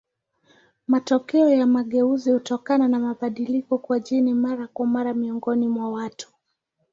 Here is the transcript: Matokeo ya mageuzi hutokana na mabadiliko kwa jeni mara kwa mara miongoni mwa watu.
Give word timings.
Matokeo 0.87 1.49
ya 1.49 1.67
mageuzi 1.67 2.31
hutokana 2.31 2.87
na 2.87 2.99
mabadiliko 2.99 3.77
kwa 3.77 3.99
jeni 3.99 4.33
mara 4.33 4.67
kwa 4.67 4.85
mara 4.85 5.13
miongoni 5.13 5.67
mwa 5.67 5.89
watu. 5.91 6.29